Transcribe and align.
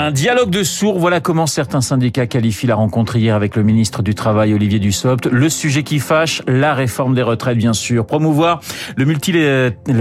Un 0.00 0.12
dialogue 0.12 0.50
de 0.50 0.62
sourds, 0.62 0.96
voilà 0.96 1.18
comment 1.18 1.48
certains 1.48 1.80
syndicats 1.80 2.28
qualifient 2.28 2.68
la 2.68 2.76
rencontre 2.76 3.16
hier 3.16 3.34
avec 3.34 3.56
le 3.56 3.64
ministre 3.64 4.00
du 4.00 4.14
Travail 4.14 4.54
Olivier 4.54 4.78
Dussopt. 4.78 5.26
Le 5.26 5.48
sujet 5.48 5.82
qui 5.82 5.98
fâche, 5.98 6.40
la 6.46 6.72
réforme 6.72 7.16
des 7.16 7.22
retraites 7.22 7.58
bien 7.58 7.72
sûr. 7.72 8.06
Promouvoir 8.06 8.60
le, 8.94 9.04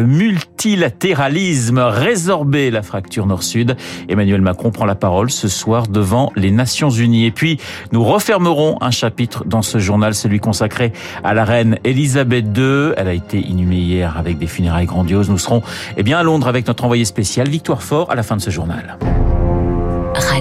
multilatéralisme, 0.04 1.80
résorber 1.80 2.70
la 2.70 2.84
fracture 2.84 3.26
nord-sud. 3.26 3.76
Emmanuel 4.08 4.42
Macron 4.42 4.70
prend 4.70 4.86
la 4.86 4.94
parole 4.94 5.32
ce 5.32 5.48
soir 5.48 5.88
devant 5.88 6.32
les 6.36 6.52
Nations 6.52 6.92
Unies. 6.92 7.26
Et 7.26 7.32
puis, 7.32 7.60
nous 7.92 8.04
refermerons 8.04 8.78
un 8.82 8.92
chapitre 8.92 9.46
dans 9.46 9.64
ce 9.64 9.80
journal, 9.80 10.14
celui 10.14 10.40
consacré 10.40 10.94
à 11.24 11.34
la 11.34 11.44
reine 11.44 11.80
Elisabeth 11.84 12.56
II. 12.56 12.92
Elle 12.98 13.08
a 13.08 13.14
été 13.14 13.40
inhumée 13.40 13.80
hier 13.80 14.16
avec 14.16 14.38
des 14.38 14.46
funérailles 14.46 14.86
grandioses. 14.86 15.32
Nous 15.32 15.40
serons 15.40 15.64
eh 15.98 16.04
bien, 16.04 16.20
à 16.20 16.24
Londres 16.24 16.48
avec 16.48 16.68
notre 16.68 16.84
envoyé 16.84 17.04
spécial, 17.04 17.50
Victoire 17.50 17.82
Fort, 17.82 18.12
à 18.12 18.16
la 18.16 18.22
fin 18.22 18.38
de 18.38 18.42
ce 18.42 18.52
journal. 18.52 19.00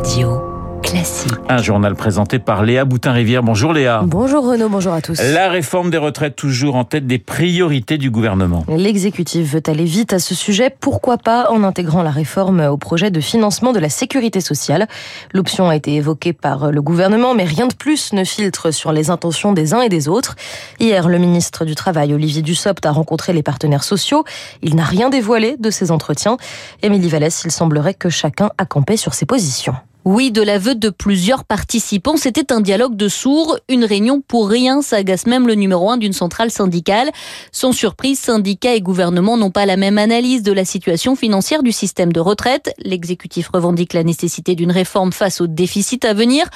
Radio 0.07 0.41
Classique. 0.85 1.33
Un 1.49 1.61
journal 1.61 1.97
présenté 1.97 2.39
par 2.39 2.63
Léa 2.63 2.85
Boutin-Rivière. 2.85 3.43
Bonjour 3.43 3.73
Léa. 3.73 4.03
Bonjour 4.05 4.49
Renaud, 4.49 4.69
bonjour 4.69 4.93
à 4.93 5.03
tous. 5.03 5.21
La 5.21 5.49
réforme 5.49 5.91
des 5.91 5.97
retraites 5.97 6.37
toujours 6.37 6.77
en 6.77 6.85
tête 6.85 7.09
des 7.09 7.19
priorités 7.19 7.99
du 7.99 8.09
gouvernement. 8.09 8.65
L'exécutif 8.69 9.55
veut 9.55 9.63
aller 9.67 9.85
vite 9.85 10.13
à 10.13 10.21
ce 10.21 10.37
sujet. 10.37 10.71
Pourquoi 10.71 11.19
pas 11.19 11.51
en 11.51 11.65
intégrant 11.65 12.05
la 12.05 12.13
réforme 12.13 12.61
au 12.61 12.77
projet 12.77 13.11
de 13.11 13.21
financement 13.21 13.73
de 13.73 13.81
la 13.81 13.89
sécurité 13.89 14.41
sociale? 14.41 14.87
L'option 15.33 15.69
a 15.69 15.75
été 15.75 15.93
évoquée 15.97 16.33
par 16.33 16.71
le 16.71 16.81
gouvernement, 16.81 17.35
mais 17.35 17.43
rien 17.43 17.67
de 17.67 17.75
plus 17.75 18.13
ne 18.13 18.23
filtre 18.23 18.71
sur 18.71 18.93
les 18.93 19.11
intentions 19.11 19.53
des 19.53 19.75
uns 19.75 19.81
et 19.81 19.89
des 19.89 20.07
autres. 20.07 20.37
Hier, 20.79 21.09
le 21.09 21.19
ministre 21.19 21.65
du 21.65 21.75
Travail, 21.75 22.15
Olivier 22.15 22.43
Dussopt, 22.43 22.87
a 22.87 22.93
rencontré 22.93 23.33
les 23.33 23.43
partenaires 23.43 23.83
sociaux. 23.83 24.23
Il 24.63 24.77
n'a 24.77 24.85
rien 24.85 25.11
dévoilé 25.11 25.57
de 25.59 25.71
ces 25.71 25.91
entretiens. 25.91 26.37
Émilie 26.85 27.09
Vallès, 27.09 27.43
il 27.45 27.51
semblerait 27.51 27.95
que 27.95 28.09
chacun 28.09 28.51
a 28.57 28.67
campé 28.67 28.97
sur 28.97 29.13
ses 29.13 29.27
positions. 29.27 29.75
Oui, 30.07 30.31
de 30.31 30.41
l'aveu 30.41 30.77
de 30.77 30.89
plusieurs 30.89 31.43
participants, 31.43 32.17
c'était 32.17 32.53
un 32.53 32.61
dialogue 32.61 32.95
de 32.95 33.09
sourds, 33.09 33.59
une 33.69 33.85
réunion 33.85 34.21
pour 34.21 34.49
rien, 34.49 34.81
s'agace 34.81 35.27
même 35.27 35.49
le 35.49 35.57
numéro 35.57 35.91
un 35.91 35.97
d'une 35.97 36.13
centrale 36.13 36.53
syndicale. 36.53 37.11
Sans 37.51 37.73
surprise, 37.73 38.21
syndicats 38.21 38.77
et 38.77 38.81
gouvernement 38.81 39.37
n'ont 39.37 39.51
pas 39.51 39.67
la 39.67 39.77
même 39.77 39.99
analyse 39.99 40.45
de 40.45 40.53
la 40.53 40.65
situation 40.65 41.17
financière 41.17 41.65
du 41.65 41.73
système 41.73 42.13
de 42.13 42.21
retraite. 42.21 42.73
L'exécutif 42.79 43.49
revendique 43.53 43.95
la 43.95 44.05
nécessité 44.05 44.55
d'une 44.55 44.71
réforme 44.71 45.11
face 45.11 45.41
au 45.41 45.49
déficit 45.49 46.05
à 46.05 46.15
venir. 46.15 46.47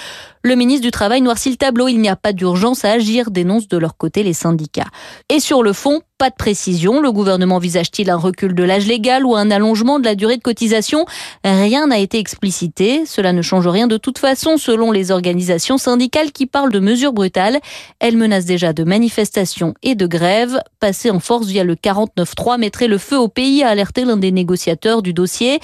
Le 0.45 0.55
ministre 0.55 0.83
du 0.83 0.93
Travail 0.93 1.21
noircit 1.21 1.51
le 1.51 1.57
tableau. 1.57 1.89
Il 1.89 2.01
n'y 2.01 2.09
a 2.09 2.15
pas 2.15 2.33
d'urgence 2.33 2.85
à 2.85 2.93
agir, 2.93 3.33
dénoncent 3.33 3.67
de 3.67 3.79
leur 3.79 3.97
côté 3.97 4.23
les 4.23 4.33
syndicats. 4.33 4.91
Et 5.29 5.41
sur 5.41 5.65
le 5.65 5.73
fond, 5.73 6.03
pas 6.21 6.29
de 6.29 6.35
précision. 6.35 7.01
Le 7.01 7.13
gouvernement 7.13 7.59
visage-t-il 7.59 8.11
un 8.11 8.17
recul 8.17 8.55
de 8.55 8.63
l'âge 8.63 8.87
légal 8.87 9.25
ou 9.25 9.37
un 9.37 9.51
allongement 9.51 9.99
de 9.99 10.05
la 10.05 10.15
durée 10.15 10.37
de 10.37 10.43
cotisation? 10.43 11.07
Rien 11.45 11.87
n'a 11.87 11.99
été 11.99 12.19
explicité. 12.19 13.07
Cela 13.07 13.33
ne 13.33 13.41
change 13.41 13.67
rien 13.67 13.87
de 13.87 13.97
toute 13.97 14.19
façon 14.19 14.59
selon 14.59 14.93
les 14.93 15.13
organisations 15.13 15.79
syndicales 15.79 16.31
qui 16.31 16.45
parlent 16.45 16.73
de 16.73 16.79
mesures 16.79 17.15
brutales. 17.15 17.59
Elles 18.01 18.19
menacent 18.19 18.45
déjà 18.45 18.75
de 18.75 18.85
manifestations 18.85 19.73
et 19.83 19.95
de 19.95 20.07
grèves. 20.07 20.61
Passer 20.79 21.11
en 21.11 21.21
force 21.21 21.47
via 21.47 21.65
le 21.65 21.75
49.3 21.75 22.59
mettrait 22.59 22.87
le 22.87 22.99
feu 22.99 23.19
au 23.19 23.29
pays, 23.29 23.63
a 23.63 23.71
alerté 23.71 24.05
l'un 24.05 24.19
des 24.19 24.31
négociateurs 24.31 25.01
du 25.01 25.15
dossier. 25.15 25.59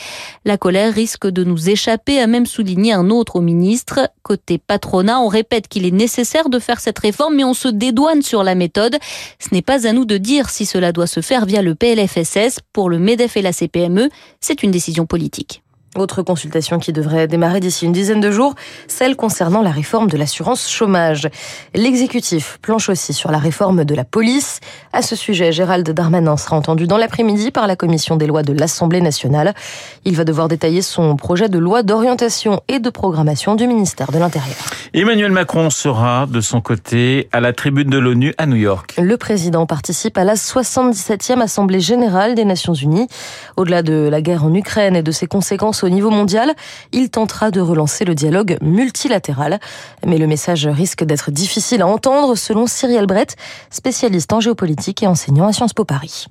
La 0.46 0.56
colère 0.56 0.94
risque 0.94 1.26
de 1.26 1.44
nous 1.44 1.68
échapper, 1.68 2.18
a 2.18 2.26
même 2.26 2.46
souligné 2.46 2.94
un 2.94 3.10
autre 3.10 3.36
au 3.36 3.42
ministre. 3.42 4.10
Côté 4.22 4.56
patronat, 4.56 5.20
on 5.20 5.28
répète 5.28 5.68
qu'il 5.68 5.84
est 5.84 5.90
nécessaire 5.90 6.48
de 6.48 6.58
faire 6.58 6.80
cette 6.80 6.98
réforme, 6.98 7.36
mais 7.36 7.44
on 7.44 7.52
se 7.52 7.68
dédouane 7.68 8.22
sur 8.22 8.42
la 8.42 8.54
méthode. 8.54 8.96
Ce 9.38 9.54
n'est 9.54 9.60
pas 9.60 9.86
à 9.86 9.92
nous 9.92 10.06
de 10.06 10.16
dire 10.16 10.45
si 10.50 10.66
cela 10.66 10.92
doit 10.92 11.06
se 11.06 11.20
faire 11.20 11.46
via 11.46 11.62
le 11.62 11.74
PLFSS. 11.74 12.60
Pour 12.72 12.90
le 12.90 12.98
MEDEF 12.98 13.36
et 13.36 13.42
la 13.42 13.52
CPME, 13.52 14.08
c'est 14.40 14.62
une 14.62 14.70
décision 14.70 15.06
politique. 15.06 15.62
Autre 15.96 16.22
consultation 16.22 16.78
qui 16.78 16.92
devrait 16.92 17.26
démarrer 17.26 17.60
d'ici 17.60 17.86
une 17.86 17.92
dizaine 17.92 18.20
de 18.20 18.30
jours, 18.30 18.54
celle 18.86 19.16
concernant 19.16 19.62
la 19.62 19.70
réforme 19.70 20.08
de 20.08 20.18
l'assurance 20.18 20.68
chômage. 20.68 21.28
L'exécutif 21.74 22.58
planche 22.60 22.90
aussi 22.90 23.14
sur 23.14 23.30
la 23.30 23.38
réforme 23.38 23.84
de 23.84 23.94
la 23.94 24.04
police. 24.04 24.60
À 24.92 25.00
ce 25.00 25.16
sujet, 25.16 25.52
Gérald 25.52 25.88
Darmanin 25.88 26.36
sera 26.36 26.56
entendu 26.56 26.86
dans 26.86 26.98
l'après-midi 26.98 27.50
par 27.50 27.66
la 27.66 27.76
commission 27.76 28.16
des 28.16 28.26
lois 28.26 28.42
de 28.42 28.52
l'Assemblée 28.52 29.00
nationale. 29.00 29.54
Il 30.04 30.16
va 30.16 30.24
devoir 30.24 30.48
détailler 30.48 30.82
son 30.82 31.16
projet 31.16 31.48
de 31.48 31.58
loi 31.58 31.82
d'orientation 31.82 32.60
et 32.68 32.78
de 32.78 32.90
programmation 32.90 33.54
du 33.54 33.66
ministère 33.66 34.12
de 34.12 34.18
l'Intérieur. 34.18 34.56
Emmanuel 34.92 35.32
Macron 35.32 35.70
sera 35.70 36.26
de 36.26 36.40
son 36.40 36.60
côté 36.60 37.28
à 37.32 37.40
la 37.40 37.52
tribune 37.52 37.88
de 37.88 37.98
l'ONU 37.98 38.34
à 38.36 38.46
New 38.46 38.56
York. 38.56 38.96
Le 38.98 39.16
président 39.16 39.64
participe 39.64 40.18
à 40.18 40.24
la 40.24 40.34
77e 40.34 41.40
Assemblée 41.40 41.80
générale 41.80 42.34
des 42.34 42.44
Nations 42.44 42.74
Unies. 42.74 43.08
Au-delà 43.56 43.82
de 43.82 44.08
la 44.10 44.20
guerre 44.20 44.44
en 44.44 44.54
Ukraine 44.54 44.96
et 44.96 45.02
de 45.02 45.12
ses 45.12 45.26
conséquences 45.26 45.82
au 45.86 45.90
niveau 45.90 46.10
mondial, 46.10 46.54
il 46.92 47.10
tentera 47.10 47.50
de 47.50 47.60
relancer 47.60 48.04
le 48.04 48.14
dialogue 48.14 48.58
multilatéral. 48.60 49.60
Mais 50.04 50.18
le 50.18 50.26
message 50.26 50.66
risque 50.66 51.04
d'être 51.04 51.30
difficile 51.30 51.82
à 51.82 51.86
entendre 51.86 52.34
selon 52.34 52.66
Cyril 52.66 53.06
Brett, 53.06 53.36
spécialiste 53.70 54.32
en 54.32 54.40
géopolitique 54.40 55.02
et 55.02 55.06
enseignant 55.06 55.46
à 55.46 55.52
Sciences 55.52 55.72
Po 55.72 55.84
Paris. 55.84 56.26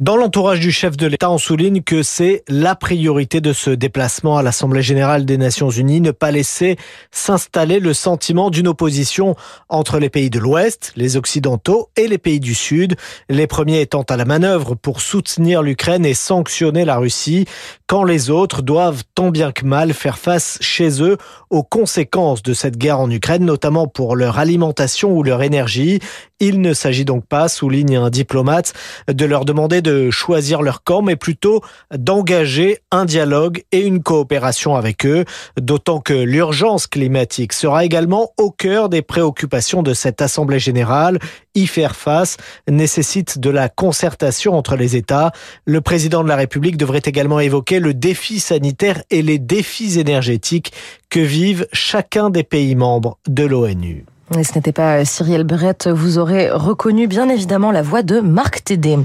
Dans 0.00 0.16
l'entourage 0.16 0.60
du 0.60 0.72
chef 0.72 0.96
de 0.96 1.06
l'État, 1.06 1.30
on 1.30 1.36
souligne 1.36 1.82
que 1.82 2.02
c'est 2.02 2.42
la 2.48 2.74
priorité 2.74 3.42
de 3.42 3.52
ce 3.52 3.68
déplacement 3.68 4.38
à 4.38 4.42
l'Assemblée 4.42 4.80
générale 4.80 5.26
des 5.26 5.36
Nations 5.36 5.68
unies, 5.68 6.00
ne 6.00 6.10
pas 6.10 6.30
laisser 6.30 6.78
s'installer 7.10 7.80
le 7.80 7.92
sentiment 7.92 8.48
d'une 8.48 8.66
opposition 8.66 9.36
entre 9.68 9.98
les 9.98 10.08
pays 10.08 10.30
de 10.30 10.38
l'Ouest, 10.38 10.94
les 10.96 11.18
Occidentaux 11.18 11.90
et 11.98 12.08
les 12.08 12.16
pays 12.16 12.40
du 12.40 12.54
Sud, 12.54 12.96
les 13.28 13.46
premiers 13.46 13.82
étant 13.82 14.00
à 14.08 14.16
la 14.16 14.24
manœuvre 14.24 14.74
pour 14.74 15.02
soutenir 15.02 15.62
l'Ukraine 15.62 16.06
et 16.06 16.14
sanctionner 16.14 16.86
la 16.86 16.96
Russie, 16.96 17.44
quand 17.90 18.04
les 18.04 18.30
autres 18.30 18.62
doivent 18.62 19.02
tant 19.16 19.30
bien 19.30 19.50
que 19.50 19.64
mal 19.64 19.94
faire 19.94 20.16
face 20.16 20.58
chez 20.60 21.02
eux 21.02 21.18
aux 21.50 21.64
conséquences 21.64 22.40
de 22.40 22.54
cette 22.54 22.76
guerre 22.78 23.00
en 23.00 23.10
Ukraine, 23.10 23.44
notamment 23.44 23.88
pour 23.88 24.14
leur 24.14 24.38
alimentation 24.38 25.10
ou 25.10 25.24
leur 25.24 25.42
énergie. 25.42 25.98
Il 26.38 26.60
ne 26.60 26.72
s'agit 26.72 27.04
donc 27.04 27.26
pas, 27.26 27.48
souligne 27.48 27.96
un 27.96 28.08
diplomate, 28.08 28.74
de 29.08 29.24
leur 29.24 29.44
demander 29.44 29.82
de 29.82 30.08
choisir 30.08 30.62
leur 30.62 30.84
camp, 30.84 31.02
mais 31.02 31.16
plutôt 31.16 31.62
d'engager 31.92 32.78
un 32.92 33.06
dialogue 33.06 33.64
et 33.72 33.80
une 33.80 34.04
coopération 34.04 34.76
avec 34.76 35.04
eux, 35.04 35.24
d'autant 35.60 35.98
que 35.98 36.14
l'urgence 36.14 36.86
climatique 36.86 37.52
sera 37.52 37.84
également 37.84 38.30
au 38.38 38.52
cœur 38.52 38.88
des 38.88 39.02
préoccupations 39.02 39.82
de 39.82 39.94
cette 39.94 40.22
Assemblée 40.22 40.60
générale. 40.60 41.18
Y 41.54 41.66
faire 41.66 41.96
face 41.96 42.36
nécessite 42.68 43.38
de 43.38 43.50
la 43.50 43.68
concertation 43.68 44.54
entre 44.56 44.76
les 44.76 44.96
États. 44.96 45.32
Le 45.64 45.80
président 45.80 46.22
de 46.22 46.28
la 46.28 46.36
République 46.36 46.76
devrait 46.76 47.02
également 47.04 47.40
évoquer 47.40 47.80
le 47.80 47.92
défi 47.92 48.40
sanitaire 48.40 49.02
et 49.10 49.22
les 49.22 49.38
défis 49.38 49.98
énergétiques 49.98 50.72
que 51.08 51.20
vivent 51.20 51.66
chacun 51.72 52.30
des 52.30 52.44
pays 52.44 52.76
membres 52.76 53.18
de 53.26 53.44
l'ONU. 53.44 54.04
Et 54.38 54.44
ce 54.44 54.54
n'était 54.54 54.70
pas 54.70 55.04
Cyril 55.04 55.42
Brett, 55.42 55.88
vous 55.88 56.18
aurez 56.18 56.50
reconnu 56.50 57.08
bien 57.08 57.28
évidemment 57.28 57.72
la 57.72 57.82
voix 57.82 58.02
de 58.02 58.20
Marc 58.20 58.62
Tédé. 58.62 58.96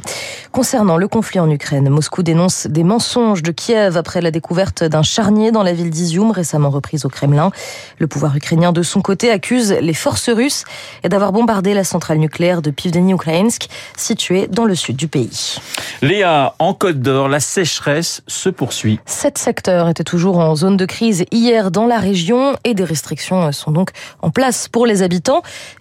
Concernant 0.52 0.98
le 0.98 1.08
conflit 1.08 1.40
en 1.40 1.50
Ukraine, 1.50 1.90
Moscou 1.90 2.22
dénonce 2.22 2.68
des 2.68 2.84
mensonges 2.84 3.42
de 3.42 3.52
Kiev 3.52 3.98
après 3.98 4.22
la 4.22 4.30
découverte 4.30 4.84
d'un 4.84 5.02
charnier 5.02 5.52
dans 5.52 5.64
la 5.64 5.74
ville 5.74 5.90
d'Izium, 5.90 6.30
récemment 6.30 6.70
reprise 6.70 7.06
au 7.06 7.10
Kremlin. 7.10 7.50
Le 7.98 8.06
pouvoir 8.06 8.38
ukrainien, 8.38 8.72
de 8.72 8.84
son 8.84 9.02
côté, 9.02 9.32
accuse 9.32 9.72
les 9.72 9.96
forces 9.96 10.30
russes 10.30 10.64
d'avoir 11.04 11.32
bombardé 11.32 11.74
la 11.74 11.84
centrale 11.84 12.20
nucléaire 12.20 12.62
de 12.62 12.70
Pivdeni-Ukrainsk, 12.70 13.68
située 13.98 14.46
dans 14.48 14.66
le 14.66 14.76
sud 14.76 14.96
du 14.96 15.08
pays. 15.08 15.58
Léa, 16.04 16.54
en 16.60 16.76
Côte 16.76 17.00
d'Or, 17.02 17.30
la 17.30 17.40
sécheresse 17.40 18.22
se 18.28 18.50
poursuit. 18.50 19.00
Sept 19.08 19.40
secteurs 19.40 19.90
étaient 19.90 20.04
toujours 20.04 20.38
en 20.38 20.56
zone 20.56 20.78
de 20.78 20.86
crise 20.86 21.26
hier 21.32 21.72
dans 21.72 21.88
la 21.88 21.98
région 21.98 22.56
et 22.64 22.76
des 22.76 22.84
restrictions 22.84 23.52
sont 23.52 23.72
donc 23.72 23.90
en 24.22 24.30
place 24.30 24.68
pour 24.68 24.86
les 24.86 25.02
habitants 25.02 25.15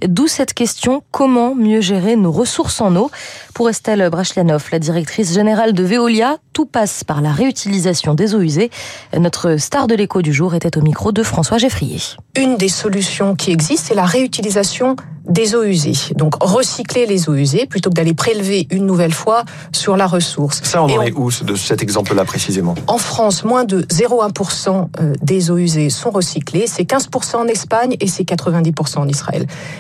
D'où 0.07 0.27
cette 0.27 0.55
question, 0.55 1.03
comment 1.11 1.55
mieux 1.55 1.81
gérer 1.81 2.17
nos 2.17 2.33
ressources 2.33 2.81
en 2.81 2.95
eau 2.97 3.11
Pour 3.55 3.69
Estelle 3.69 4.09
Brachlianoff, 4.11 4.71
la 4.71 4.79
directrice 4.79 5.33
générale 5.33 5.73
de 5.73 5.85
Veolia, 5.85 6.39
tout 6.53 6.67
passe 6.67 7.05
par 7.05 7.21
la 7.21 7.33
réutilisation 7.33 8.15
des 8.15 8.35
eaux 8.35 8.41
usées. 8.41 8.71
Notre 9.19 9.57
star 9.57 9.87
de 9.87 9.95
l'écho 9.95 10.23
du 10.23 10.33
jour 10.33 10.55
était 10.55 10.77
au 10.79 10.83
micro 10.83 11.13
de 11.13 11.23
François 11.23 11.59
Geffrier. 11.59 12.01
Une 12.37 12.57
des 12.57 12.69
solutions 12.69 13.35
qui 13.35 13.51
existent, 13.51 13.87
c'est 13.89 13.95
la 13.95 14.05
réutilisation 14.05 14.97
des 15.27 15.55
eaux 15.55 15.65
usées. 15.65 15.95
Donc 16.15 16.35
recycler 16.43 17.07
les 17.07 17.29
eaux 17.29 17.35
usées 17.35 17.67
plutôt 17.67 17.91
que 17.91 17.95
d'aller 17.95 18.15
prélever 18.15 18.67
une 18.71 18.87
nouvelle 18.87 19.13
fois 19.13 19.45
sur 19.73 19.97
la 19.97 20.07
ressource. 20.07 20.61
Ça, 20.63 20.83
on 20.83 20.87
en 20.87 21.03
est 21.03 21.13
où 21.13 21.31
de 21.43 21.55
cet 21.57 21.83
exemple-là 21.83 22.25
précisément? 22.25 22.75
En 22.87 22.99
France, 22.99 23.45
moins 23.45 23.65
de 23.65 23.83
0,1% 23.83 24.89
euh, 25.01 25.13
des 25.23 25.51
eaux 25.51 25.57
usées 25.57 25.91
sont 25.91 26.11
recyclées. 26.11 26.67
C'est 26.67 26.85
15% 26.85 27.37
en 27.37 27.47
Espagne 27.47 27.97
et 28.01 28.07
c'est 28.07 28.25
90% 28.25 28.99
en 28.99 29.09
Israël. 29.09 29.24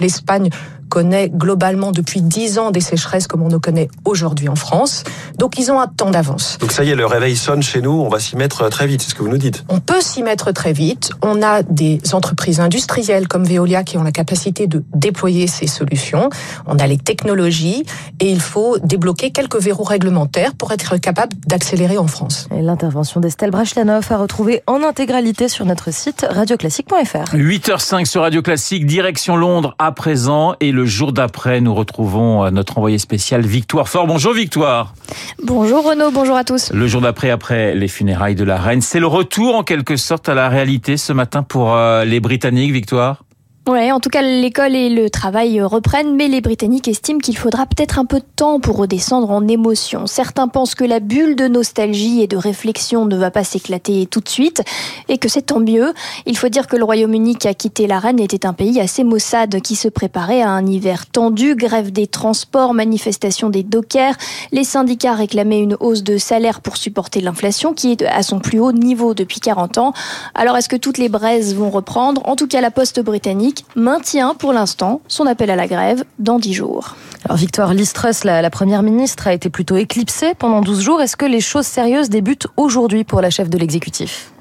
L'Espagne 0.01 0.51
connaît 0.89 1.29
globalement 1.29 1.93
depuis 1.93 2.23
10 2.23 2.59
ans 2.59 2.71
des 2.71 2.81
sécheresses 2.81 3.27
comme 3.27 3.43
on 3.43 3.49
ne 3.49 3.59
connaît 3.59 3.89
aujourd'hui 4.05 4.49
en 4.49 4.57
France. 4.57 5.05
Donc 5.39 5.59
ils 5.59 5.71
ont 5.71 5.81
un 5.81 5.87
temps 5.87 6.11
d'avance. 6.11 6.59
Donc 6.61 6.73
ça 6.73 6.85
y 6.85 6.91
est, 6.91 6.95
le 6.95 7.07
réveil 7.07 7.37
sonne 7.37 7.63
chez 7.63 7.81
nous, 7.81 7.93
on 7.93 8.09
va 8.09 8.21
s'y 8.21 8.37
mettre 8.37 8.69
très 8.69 8.87
vite, 8.87 9.03
c'est 9.03 9.11
ce 9.11 9.15
que 9.15 9.23
vous 9.23 9.29
nous 9.29 9.39
dites. 9.39 9.65
On 9.69 9.81
peut 9.81 10.01
s'y 10.01 10.23
mettre 10.23 10.53
très 10.53 10.73
vite. 10.73 11.11
On 11.23 11.43
a 11.43 11.63
des 11.63 12.01
entreprises 12.13 12.61
industrielles 12.61 13.29
comme 13.29 13.45
Veolia 13.45 13.85
qui 13.85 13.99
ont 13.99 14.03
la 14.03 14.13
capacité 14.13 14.67
de 14.67 14.85
déployer 14.95 15.47
ces 15.47 15.67
solutions. 15.67 16.31
On 16.67 16.79
a 16.79 16.87
les 16.87 16.99
technologies 16.99 17.85
et 18.21 18.31
il 18.31 18.41
faut 18.41 18.79
débloquer 18.79 19.31
quelques 19.31 19.61
verrous 19.61 19.85
réglementaires 19.85 20.55
pour 20.55 20.73
être 20.73 20.97
capable 20.97 21.33
d'accélérer 21.47 21.99
en 21.99 22.07
France. 22.07 22.49
L'intervention 22.51 23.21
d'Estelle 23.21 23.51
Brachlianoff 23.51 24.11
a 24.13 24.19
retrouvé 24.19 24.63
en 24.67 24.83
intégralité 24.83 25.49
sur 25.49 25.65
notre 25.65 25.93
site 25.93 26.27
radioclassique.fr. 26.29 27.35
8h05 27.35 28.05
sur 28.07 28.23
Radio 28.23 28.43
Classique, 28.43 28.87
direction 28.87 29.37
Londres 29.37 29.75
à 29.79 29.93
présent 29.93 30.55
et 30.61 30.73
le 30.73 30.84
jour 30.87 31.13
d'après, 31.13 31.61
nous 31.61 31.75
retrouvons 31.75 32.51
notre 32.51 32.79
envoyé 32.79 32.99
spécial 32.99 33.43
Victoire 33.43 33.89
Fort. 33.89 34.07
Bonjour 34.07 34.33
Victoire. 34.33 34.95
Bonjour 35.43 35.85
Renaud, 35.85 36.11
bonjour 36.11 36.37
à 36.37 36.45
tous. 36.45 36.73
Le 36.73 36.87
jour 36.87 37.01
d'après, 37.01 37.31
après 37.31 37.75
les 37.75 37.89
funérailles 37.89 38.35
de 38.35 38.45
la 38.45 38.59
reine, 38.59 38.81
c'est 38.81 39.01
le 39.01 39.07
retour 39.07 39.55
en 39.57 39.63
quelque 39.63 39.97
sorte 39.97 40.29
à 40.29 40.35
la 40.35 40.49
réalité 40.49 40.97
ce 40.97 41.13
matin 41.13 41.43
pour 41.43 41.75
euh, 41.75 42.05
les 42.05 42.21
Britanniques, 42.21 42.73
Victoire? 42.73 43.25
En 43.67 43.99
tout 43.99 44.11
cas, 44.11 44.21
l'école 44.21 44.75
et 44.75 44.91
le 44.91 45.09
travail 45.09 45.63
reprennent, 45.63 46.17
mais 46.17 46.29
les 46.29 46.43
Britanniques 46.43 46.87
estiment 46.87 47.19
qu'il 47.19 47.39
faudra 47.39 47.65
peut-être 47.65 47.99
un 47.99 48.05
peu 48.05 48.19
de 48.19 48.27
temps 48.37 48.61
pour 48.61 48.77
redescendre 48.77 49.31
en 49.31 49.49
émotion. 49.49 50.07
Certains 50.07 50.49
pensent 50.49 50.75
que 50.75 50.85
la 50.85 51.01
bulle 51.01 51.35
de 51.35 51.49
nostalgie 51.49 52.21
et 52.21 52.27
de 52.27 52.37
réflexion 52.37 53.07
ne 53.07 53.17
va 53.17 53.31
pas 53.31 53.43
s'éclater 53.43 54.07
tout 54.07 54.21
de 54.21 54.29
suite, 54.29 54.63
et 55.09 55.17
que 55.17 55.31
c'est 55.31 55.43
tant 55.43 55.61
mieux. 55.61 55.95
Il 56.27 56.37
faut 56.37 56.51
dire 56.51 56.67
que 56.67 56.77
le 56.77 56.85
Royaume-Uni 56.85 57.37
qui 57.37 57.49
a 57.49 57.55
quitté 57.55 57.87
la 57.87 57.99
reine 57.99 58.21
était 58.21 58.45
un 58.45 58.53
pays 58.53 58.81
assez 58.81 59.03
maussade 59.03 59.59
qui 59.63 59.77
se 59.77 59.89
préparait 59.89 60.43
à 60.43 60.51
un 60.51 60.67
hiver 60.67 61.07
tendu, 61.07 61.55
grève 61.55 61.91
des 61.91 62.07
transports, 62.07 62.75
manifestation 62.75 63.49
des 63.49 63.63
dockers. 63.63 64.15
Les 64.53 64.65
syndicats 64.65 65.15
réclamaient 65.15 65.61
une 65.61 65.79
hausse 65.81 66.03
de 66.03 66.19
salaire 66.19 66.61
pour 66.61 66.77
supporter 66.77 67.23
l'inflation 67.23 67.73
qui 67.73 67.93
est 67.93 68.05
à 68.05 68.23
son 68.23 68.41
plus 68.41 68.61
haut 68.61 68.73
niveau 68.73 69.15
depuis 69.15 69.41
40 69.41 69.79
ans. 69.79 69.95
Alors 70.35 70.59
est-ce 70.59 70.69
que 70.69 70.77
toutes 70.77 70.99
les 70.99 71.09
braises 71.09 71.55
vont 71.55 71.71
reprendre? 71.71 72.21
En 72.29 72.37
tout 72.37 72.47
cas, 72.47 72.61
la 72.61 72.71
poste 72.71 73.01
britannique 73.01 73.54
maintient 73.77 74.35
pour 74.35 74.53
l'instant 74.53 75.01
son 75.09 75.27
appel 75.27 75.51
à 75.51 75.57
la 75.57 75.67
grève 75.67 76.05
dans 76.19 76.39
10 76.39 76.53
jours. 76.53 76.97
Alors 77.25 77.37
Victoire 77.37 77.73
Listrus, 77.73 78.25
la, 78.25 78.43
la 78.43 78.51
première 78.51 78.83
ministre, 78.83 79.27
a 79.27 79.33
été 79.33 79.49
plutôt 79.49 79.77
éclipsée 79.77 80.35
pendant 80.35 80.61
12 80.61 80.81
jours. 80.81 81.01
Est-ce 81.01 81.17
que 81.17 81.27
les 81.27 81.41
choses 81.41 81.67
sérieuses 81.67 82.11
débutent 82.11 82.49
aujourd'hui 82.57 83.05
pour 83.05 83.21
la 83.21 83.31
chef 83.31 83.49
de 83.49 83.57
l'exécutif? 83.57 84.34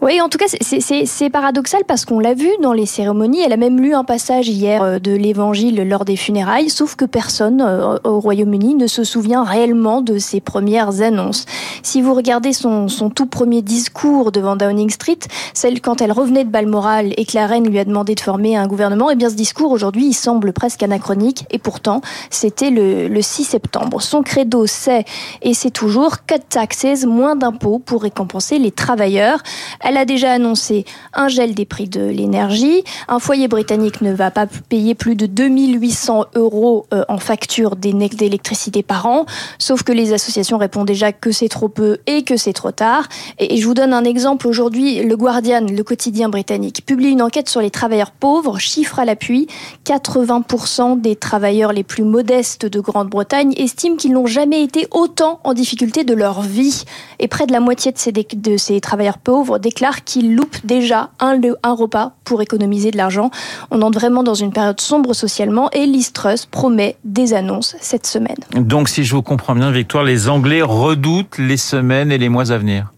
Oui, 0.00 0.20
en 0.20 0.28
tout 0.28 0.38
cas, 0.38 0.46
c'est 0.46 1.30
paradoxal 1.30 1.82
parce 1.84 2.04
qu'on 2.04 2.20
l'a 2.20 2.34
vu 2.34 2.48
dans 2.62 2.72
les 2.72 2.86
cérémonies. 2.86 3.40
Elle 3.40 3.52
a 3.52 3.56
même 3.56 3.80
lu 3.80 3.94
un 3.94 4.04
passage 4.04 4.48
hier 4.48 4.80
euh, 4.80 4.98
de 5.00 5.10
l'Évangile 5.10 5.82
lors 5.88 6.04
des 6.04 6.14
funérailles, 6.14 6.70
sauf 6.70 6.94
que 6.94 7.04
personne 7.04 7.60
euh, 7.60 7.98
au 8.04 8.20
Royaume-Uni 8.20 8.76
ne 8.76 8.86
se 8.86 9.02
souvient 9.02 9.42
réellement 9.42 10.00
de 10.00 10.18
ses 10.18 10.40
premières 10.40 11.02
annonces. 11.02 11.46
Si 11.82 12.00
vous 12.00 12.14
regardez 12.14 12.52
son, 12.52 12.86
tout 13.12 13.26
premier 13.26 13.60
discours 13.60 14.30
devant 14.30 14.54
Downing 14.54 14.90
Street, 14.90 15.18
celle 15.52 15.80
quand 15.80 16.00
elle 16.00 16.12
revenait 16.12 16.44
de 16.44 16.50
Balmoral 16.50 17.12
et 17.16 17.24
que 17.24 17.34
la 17.34 17.48
reine 17.48 17.68
lui 17.68 17.80
a 17.80 17.84
demandé 17.84 18.14
de 18.14 18.20
former 18.20 18.56
un 18.56 18.68
gouvernement, 18.68 19.10
eh 19.10 19.16
bien 19.16 19.30
ce 19.30 19.34
discours 19.34 19.72
aujourd'hui, 19.72 20.06
il 20.06 20.14
semble 20.14 20.52
presque 20.52 20.84
anachronique. 20.84 21.44
Et 21.50 21.58
pourtant, 21.58 22.02
c'était 22.30 22.70
le, 22.70 23.08
le 23.08 23.22
6 23.22 23.42
septembre. 23.42 24.00
Son 24.00 24.22
credo, 24.22 24.66
c'est 24.66 25.06
et 25.42 25.54
c'est 25.54 25.72
toujours 25.72 26.24
cut 26.24 26.36
taxes, 26.48 27.04
moins 27.04 27.34
d'impôts 27.34 27.80
pour 27.80 28.02
récompenser 28.02 28.60
les 28.60 28.70
travailleurs. 28.70 29.42
Elle 29.88 29.96
a 29.96 30.04
déjà 30.04 30.32
annoncé 30.32 30.84
un 31.14 31.28
gel 31.28 31.54
des 31.54 31.64
prix 31.64 31.88
de 31.88 32.02
l'énergie. 32.02 32.84
Un 33.08 33.18
foyer 33.18 33.48
britannique 33.48 34.02
ne 34.02 34.12
va 34.12 34.30
pas 34.30 34.46
payer 34.46 34.94
plus 34.94 35.14
de 35.14 35.24
2800 35.24 36.26
euros 36.34 36.84
euh, 36.92 37.06
en 37.08 37.16
facture 37.16 37.74
d'électricité 37.74 38.82
par 38.82 39.06
an. 39.06 39.24
Sauf 39.58 39.84
que 39.84 39.92
les 39.92 40.12
associations 40.12 40.58
répondent 40.58 40.86
déjà 40.86 41.12
que 41.12 41.32
c'est 41.32 41.48
trop 41.48 41.70
peu 41.70 42.00
et 42.06 42.22
que 42.22 42.36
c'est 42.36 42.52
trop 42.52 42.70
tard. 42.70 43.08
Et 43.38 43.56
je 43.56 43.64
vous 43.64 43.72
donne 43.72 43.94
un 43.94 44.04
exemple. 44.04 44.46
Aujourd'hui, 44.46 45.02
le 45.02 45.16
Guardian, 45.16 45.64
le 45.66 45.82
quotidien 45.82 46.28
britannique, 46.28 46.84
publie 46.84 47.08
une 47.08 47.22
enquête 47.22 47.48
sur 47.48 47.62
les 47.62 47.70
travailleurs 47.70 48.10
pauvres, 48.10 48.58
chiffre 48.58 48.98
à 48.98 49.06
l'appui. 49.06 49.46
80% 49.86 51.00
des 51.00 51.16
travailleurs 51.16 51.72
les 51.72 51.82
plus 51.82 52.04
modestes 52.04 52.66
de 52.66 52.80
Grande-Bretagne 52.80 53.54
estiment 53.56 53.96
qu'ils 53.96 54.12
n'ont 54.12 54.26
jamais 54.26 54.62
été 54.62 54.86
autant 54.90 55.40
en 55.44 55.54
difficulté 55.54 56.04
de 56.04 56.12
leur 56.12 56.42
vie. 56.42 56.84
Et 57.20 57.26
près 57.26 57.46
de 57.46 57.52
la 57.52 57.60
moitié 57.60 57.90
de 57.90 57.96
ces, 57.96 58.12
de 58.12 58.56
ces 58.58 58.82
travailleurs 58.82 59.16
pauvres 59.16 59.58
déclarent 59.58 59.77
déclare 59.78 60.02
qu'il 60.02 60.34
loupe 60.34 60.56
déjà 60.64 61.10
un, 61.20 61.38
repas 61.72 62.12
pour 62.24 62.42
économiser 62.42 62.90
de 62.90 62.96
l'argent. 62.96 63.30
On 63.70 63.80
entre 63.82 64.00
vraiment 64.00 64.24
dans 64.24 64.34
une 64.34 64.52
période 64.52 64.80
sombre 64.80 65.14
socialement 65.14 65.70
et 65.70 65.86
Listrus 65.86 66.46
promet 66.46 66.96
des 67.04 67.32
annonces 67.32 67.76
cette 67.80 68.04
semaine. 68.04 68.38
Donc 68.56 68.88
si 68.88 69.04
je 69.04 69.14
vous 69.14 69.22
comprends 69.22 69.54
bien, 69.54 69.70
Victoire, 69.70 70.02
les 70.02 70.28
Anglais 70.28 70.62
redoutent 70.62 71.38
les 71.38 71.56
semaines 71.56 72.10
et 72.10 72.18
les 72.18 72.28
mois 72.28 72.50
à 72.50 72.58
venir. 72.58 72.92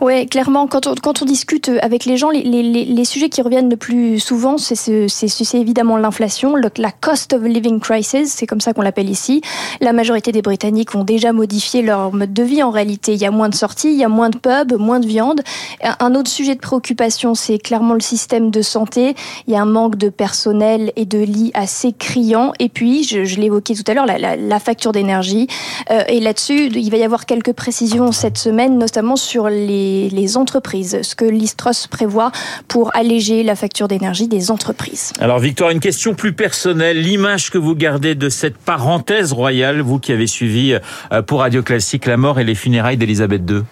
Oui, 0.00 0.26
clairement, 0.26 0.66
quand 0.66 0.86
on, 0.86 1.24
discute 1.24 1.70
avec 1.82 2.04
les 2.04 2.16
gens, 2.16 2.30
les, 2.30 3.04
sujets 3.04 3.28
qui 3.28 3.42
reviennent 3.42 3.70
le 3.70 3.76
plus 3.76 4.18
souvent, 4.18 4.56
c'est 4.58 5.54
évidemment 5.54 5.96
l'inflation, 5.96 6.56
la 6.56 6.90
cost 6.90 7.32
of 7.32 7.42
living 7.42 7.80
crisis, 7.80 8.32
c'est 8.32 8.46
comme 8.46 8.60
ça 8.60 8.72
qu'on 8.72 8.82
l'appelle 8.82 9.10
ici. 9.10 9.42
La 9.80 9.92
majorité 9.92 10.32
des 10.32 10.42
Britanniques 10.42 10.94
ont 10.94 11.04
déjà 11.04 11.32
modifié 11.32 11.82
leur 11.82 12.12
mode 12.12 12.32
de 12.32 12.42
vie 12.42 12.62
en 12.62 12.70
réalité. 12.70 13.14
Il 13.14 13.20
y 13.20 13.26
a 13.26 13.30
moins 13.30 13.48
de 13.48 13.54
sorties, 13.54 13.92
il 13.92 13.98
y 13.98 14.04
a 14.04 14.08
moins 14.08 14.30
de 14.30 14.38
pubs, 14.38 14.74
moins 14.78 15.00
de 15.00 15.06
viande. 15.06 15.40
Un 15.82 16.14
autre 16.14 16.30
sujet 16.30 16.54
de 16.54 16.60
préoccupation, 16.60 17.34
c'est 17.34 17.58
clairement 17.58 17.94
le 17.94 18.00
système 18.00 18.50
de 18.50 18.62
santé. 18.62 19.14
Il 19.46 19.52
y 19.52 19.56
a 19.56 19.62
un 19.62 19.66
manque 19.66 19.96
de 19.96 20.08
personnel 20.08 20.92
et 20.96 21.04
de 21.04 21.18
lits 21.18 21.50
assez 21.54 21.92
criant. 21.92 22.52
Et 22.58 22.68
puis, 22.68 23.04
je, 23.04 23.40
l'évoquais 23.40 23.74
tout 23.74 23.84
à 23.86 23.94
l'heure, 23.94 24.06
la, 24.06 24.58
facture 24.60 24.92
d'énergie. 24.92 25.48
Euh, 25.90 26.02
et 26.08 26.20
là-dessus, 26.20 26.68
il 26.68 26.90
va 26.90 26.96
y 26.96 27.02
avoir 27.02 27.26
quelques 27.26 27.52
précisions 27.52 28.12
cette 28.12 28.38
semaine, 28.38 28.78
notamment 28.78 29.16
sur 29.16 29.48
les, 29.48 29.81
les 30.10 30.36
entreprises, 30.36 31.00
ce 31.02 31.14
que 31.14 31.24
l'Istros 31.24 31.86
prévoit 31.88 32.32
pour 32.68 32.94
alléger 32.94 33.42
la 33.42 33.56
facture 33.56 33.88
d'énergie 33.88 34.28
des 34.28 34.50
entreprises. 34.50 35.12
Alors 35.20 35.38
Victoire, 35.38 35.70
une 35.70 35.80
question 35.80 36.14
plus 36.14 36.32
personnelle. 36.32 37.00
L'image 37.00 37.50
que 37.50 37.58
vous 37.58 37.74
gardez 37.74 38.14
de 38.14 38.28
cette 38.28 38.56
parenthèse 38.56 39.32
royale, 39.32 39.80
vous 39.80 39.98
qui 39.98 40.12
avez 40.12 40.26
suivi 40.26 40.74
euh, 41.12 41.22
pour 41.22 41.40
Radio 41.40 41.62
Classique 41.62 42.06
la 42.06 42.16
mort 42.16 42.38
et 42.38 42.44
les 42.44 42.54
funérailles 42.54 42.96
d'Elisabeth 42.96 43.42
II 43.48 43.62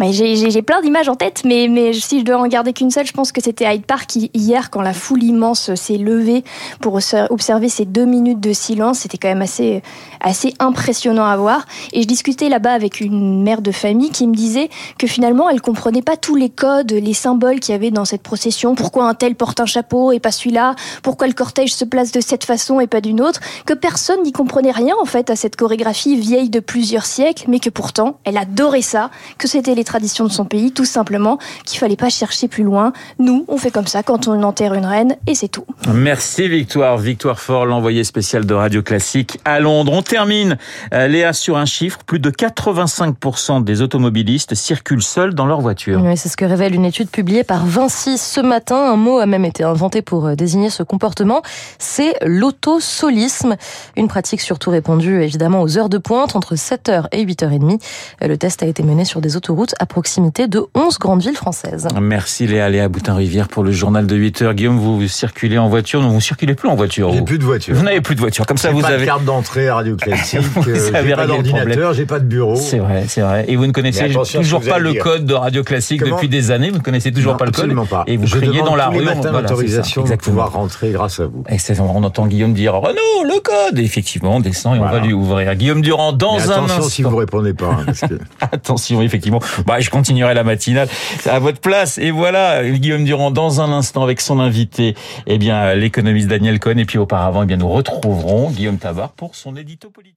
j'ai 0.00 0.62
plein 0.62 0.80
d'images 0.80 1.08
en 1.08 1.14
tête, 1.14 1.42
mais, 1.44 1.92
si 1.92 2.20
je 2.20 2.24
dois 2.24 2.36
en 2.36 2.46
garder 2.46 2.72
qu'une 2.72 2.90
seule, 2.90 3.06
je 3.06 3.12
pense 3.12 3.32
que 3.32 3.42
c'était 3.42 3.72
Hyde 3.72 3.84
Park 3.86 4.16
hier, 4.34 4.70
quand 4.70 4.82
la 4.82 4.92
foule 4.92 5.22
immense 5.22 5.74
s'est 5.74 5.98
levée 5.98 6.44
pour 6.80 6.98
observer 7.30 7.68
ces 7.68 7.84
deux 7.84 8.04
minutes 8.04 8.40
de 8.40 8.52
silence. 8.52 9.00
C'était 9.00 9.18
quand 9.18 9.28
même 9.28 9.42
assez, 9.42 9.82
assez 10.20 10.54
impressionnant 10.58 11.24
à 11.24 11.36
voir. 11.36 11.66
Et 11.92 12.02
je 12.02 12.06
discutais 12.06 12.48
là-bas 12.48 12.72
avec 12.72 13.00
une 13.00 13.42
mère 13.42 13.62
de 13.62 13.72
famille 13.72 14.10
qui 14.10 14.26
me 14.26 14.34
disait 14.34 14.70
que 14.98 15.06
finalement, 15.06 15.48
elle 15.48 15.60
comprenait 15.60 16.02
pas 16.02 16.16
tous 16.16 16.34
les 16.34 16.50
codes, 16.50 16.92
les 16.92 17.14
symboles 17.14 17.60
qu'il 17.60 17.72
y 17.72 17.74
avait 17.74 17.90
dans 17.90 18.04
cette 18.04 18.22
procession. 18.22 18.74
Pourquoi 18.74 19.04
un 19.04 19.14
tel 19.14 19.34
porte 19.34 19.60
un 19.60 19.66
chapeau 19.66 20.12
et 20.12 20.20
pas 20.20 20.32
celui-là? 20.32 20.74
Pourquoi 21.02 21.26
le 21.26 21.32
cortège 21.32 21.74
se 21.74 21.84
place 21.84 22.12
de 22.12 22.20
cette 22.20 22.44
façon 22.44 22.80
et 22.80 22.86
pas 22.86 23.00
d'une 23.00 23.20
autre? 23.20 23.40
Que 23.66 23.74
personne 23.74 24.22
n'y 24.22 24.32
comprenait 24.32 24.70
rien, 24.70 24.94
en 25.00 25.04
fait, 25.04 25.30
à 25.30 25.36
cette 25.36 25.56
chorégraphie 25.56 26.16
vieille 26.16 26.50
de 26.50 26.60
plusieurs 26.60 27.06
siècles, 27.06 27.44
mais 27.48 27.58
que 27.58 27.70
pourtant, 27.70 28.18
elle 28.24 28.36
adorait 28.36 28.82
ça, 28.82 29.10
que 29.38 29.48
c'était 29.48 29.74
les 29.74 29.81
traditions 29.84 30.24
de 30.24 30.32
son 30.32 30.44
pays, 30.44 30.72
tout 30.72 30.84
simplement, 30.84 31.38
qu'il 31.64 31.78
fallait 31.78 31.96
pas 31.96 32.10
chercher 32.10 32.48
plus 32.48 32.64
loin. 32.64 32.92
Nous, 33.18 33.44
on 33.48 33.56
fait 33.56 33.70
comme 33.70 33.86
ça 33.86 34.02
quand 34.02 34.28
on 34.28 34.42
enterre 34.42 34.74
une 34.74 34.86
reine 34.86 35.16
et 35.26 35.34
c'est 35.34 35.48
tout. 35.48 35.64
Merci 35.92 36.48
Victoire. 36.48 36.98
Victoire 36.98 37.40
Fort, 37.40 37.66
l'envoyé 37.66 38.04
spécial 38.04 38.46
de 38.46 38.54
Radio 38.54 38.82
Classique 38.82 39.38
à 39.44 39.60
Londres. 39.60 39.92
On 39.92 40.02
termine, 40.02 40.58
euh, 40.94 41.08
Léa, 41.08 41.32
sur 41.32 41.56
un 41.56 41.64
chiffre. 41.64 41.98
Plus 42.04 42.18
de 42.18 42.30
85% 42.30 43.64
des 43.64 43.82
automobilistes 43.82 44.54
circulent 44.54 45.02
seuls 45.02 45.34
dans 45.34 45.46
leur 45.46 45.60
voiture. 45.60 46.00
Oui, 46.02 46.16
c'est 46.16 46.28
ce 46.28 46.36
que 46.36 46.44
révèle 46.44 46.74
une 46.74 46.84
étude 46.84 47.08
publiée 47.08 47.44
par 47.44 47.64
Vinci 47.64 48.18
ce 48.18 48.40
matin. 48.40 48.76
Un 48.76 48.96
mot 48.96 49.18
a 49.18 49.26
même 49.26 49.44
été 49.44 49.64
inventé 49.64 50.02
pour 50.02 50.26
euh, 50.26 50.34
désigner 50.34 50.70
ce 50.70 50.82
comportement. 50.82 51.42
C'est 51.78 52.14
l'autosolisme. 52.22 53.56
Une 53.96 54.08
pratique 54.08 54.40
surtout 54.40 54.70
répandue 54.70 55.22
évidemment 55.22 55.62
aux 55.62 55.78
heures 55.78 55.88
de 55.88 55.98
pointe 55.98 56.36
entre 56.36 56.54
7h 56.54 57.06
et 57.12 57.24
8h30. 57.24 57.80
Le 58.20 58.36
test 58.36 58.62
a 58.62 58.66
été 58.66 58.82
mené 58.82 59.04
sur 59.04 59.20
des 59.20 59.36
autoroutes 59.36 59.71
à 59.78 59.86
proximité 59.86 60.48
de 60.48 60.64
11 60.74 60.98
grandes 60.98 61.22
villes 61.22 61.36
françaises. 61.36 61.88
Merci 62.00 62.46
Léa, 62.46 62.68
Léa 62.68 62.88
Boutin-Rivière 62.88 63.48
pour 63.48 63.64
le 63.64 63.72
journal 63.72 64.06
de 64.06 64.16
8 64.16 64.42
heures. 64.42 64.54
Guillaume, 64.54 64.78
vous 64.78 65.06
circulez 65.08 65.58
en 65.58 65.68
voiture, 65.68 66.00
non, 66.00 66.10
vous 66.10 66.20
circulez 66.20 66.54
plus 66.54 66.68
en 66.68 66.74
voiture. 66.74 67.12
J'ai 67.12 67.22
plus 67.22 67.38
de 67.38 67.44
voiture. 67.44 67.74
Vous 67.74 67.82
n'avez 67.82 68.00
plus 68.00 68.14
de 68.14 68.20
voiture. 68.20 68.46
Comme 68.46 68.56
ça, 68.56 68.70
vous 68.70 68.80
pas 68.80 68.88
avez. 68.88 69.00
de 69.00 69.06
carte 69.06 69.24
d'entrée 69.24 69.68
à 69.68 69.76
Radio 69.76 69.96
Classique. 69.96 70.40
j'ai 70.64 71.14
pas 71.14 71.26
d'ordinateur, 71.26 71.92
j'ai 71.92 72.06
pas 72.06 72.18
de 72.18 72.24
bureau. 72.24 72.56
C'est 72.56 72.78
vrai, 72.78 73.04
c'est 73.08 73.20
vrai. 73.20 73.44
Et 73.48 73.56
vous 73.56 73.66
ne 73.66 73.72
connaissez 73.72 74.08
toujours 74.08 74.62
pas 74.62 74.78
le 74.78 74.94
code 74.94 75.24
de 75.24 75.34
Radio 75.34 75.62
Classique 75.62 76.04
depuis 76.04 76.28
des 76.28 76.50
années? 76.50 76.70
Vous 76.70 76.78
ne 76.78 76.82
connaissez 76.82 77.12
toujours 77.12 77.36
pas 77.36 77.44
le 77.44 77.52
code? 77.52 77.72
Pas. 77.88 78.04
Et 78.06 78.16
vous 78.16 78.26
Je 78.26 78.36
criez 78.36 78.62
dans 78.62 78.76
la 78.76 78.88
rue. 78.88 79.02
Voilà, 79.02 79.40
l'autorisation 79.40 80.04
de 80.04 80.14
pouvoir 80.16 80.52
rentrer 80.52 80.90
grâce 80.92 81.20
à 81.20 81.26
vous. 81.26 81.44
On 81.80 82.04
entend 82.04 82.26
Guillaume 82.26 82.54
dire 82.54 82.74
Renaud, 82.74 83.24
le 83.24 83.40
code. 83.40 83.78
Et 83.78 83.84
effectivement, 83.84 84.36
on 84.36 84.40
descend 84.40 84.76
et 84.76 84.80
on 84.80 84.84
va 84.84 85.00
lui 85.00 85.12
ouvrir. 85.12 85.54
Guillaume 85.54 85.82
Durand 85.82 86.12
dans 86.12 86.34
un 86.34 86.36
instant. 86.36 86.64
Attention 86.64 86.82
si 86.88 87.02
vous 87.02 87.16
répondez 87.16 87.54
pas. 87.54 87.78
Attention, 88.40 89.02
effectivement. 89.02 89.40
Bah, 89.66 89.80
je 89.80 89.90
continuerai 89.90 90.34
la 90.34 90.44
matinale 90.44 90.88
à 91.26 91.38
votre 91.38 91.60
place. 91.60 91.98
Et 91.98 92.10
voilà, 92.10 92.68
Guillaume 92.68 93.04
Durand, 93.04 93.30
dans 93.30 93.60
un 93.60 93.72
instant, 93.72 94.02
avec 94.02 94.20
son 94.20 94.40
invité, 94.40 94.94
eh 95.26 95.38
bien, 95.38 95.74
l'économiste 95.74 96.28
Daniel 96.28 96.58
Cohn. 96.58 96.78
Et 96.78 96.84
puis 96.84 96.98
auparavant, 96.98 97.42
eh 97.42 97.46
bien, 97.46 97.56
nous 97.56 97.68
retrouverons 97.68 98.50
Guillaume 98.50 98.78
Tabar 98.78 99.12
pour 99.12 99.34
son 99.34 99.56
édito 99.56 99.90
politique. 99.90 100.16